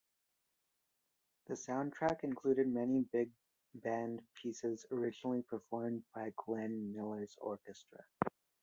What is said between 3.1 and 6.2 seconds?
big band pieces originally performed